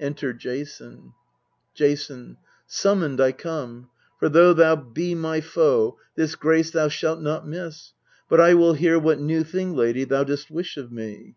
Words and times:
Enter 0.00 0.32
JASON 0.32 1.12
Jason. 1.74 2.38
Summoned 2.66 3.20
I 3.20 3.32
come: 3.32 3.90
for, 4.18 4.30
though 4.30 4.54
thou 4.54 4.76
be 4.76 5.14
my 5.14 5.42
foe, 5.42 5.98
This 6.14 6.36
grace 6.36 6.70
thou 6.70 6.88
shalt 6.88 7.20
not 7.20 7.46
miss; 7.46 7.92
but 8.26 8.40
I 8.40 8.54
will 8.54 8.72
hear 8.72 8.98
What 8.98 9.20
new 9.20 9.44
thing, 9.44 9.74
lady, 9.76 10.04
thou 10.04 10.24
dost 10.24 10.50
wish 10.50 10.78
of 10.78 10.90
me. 10.90 11.34